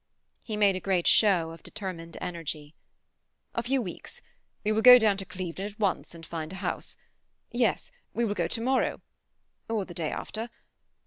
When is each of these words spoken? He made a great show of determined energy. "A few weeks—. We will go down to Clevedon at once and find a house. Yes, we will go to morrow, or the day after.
He 0.41 0.57
made 0.57 0.75
a 0.75 0.79
great 0.79 1.05
show 1.05 1.51
of 1.51 1.61
determined 1.61 2.17
energy. 2.19 2.73
"A 3.53 3.61
few 3.61 3.83
weeks—. 3.83 4.23
We 4.63 4.71
will 4.71 4.81
go 4.81 4.97
down 4.97 5.15
to 5.17 5.25
Clevedon 5.25 5.67
at 5.67 5.79
once 5.79 6.15
and 6.15 6.25
find 6.25 6.51
a 6.51 6.55
house. 6.55 6.97
Yes, 7.51 7.91
we 8.11 8.25
will 8.25 8.33
go 8.33 8.47
to 8.47 8.61
morrow, 8.61 9.01
or 9.69 9.85
the 9.85 9.93
day 9.93 10.09
after. 10.11 10.49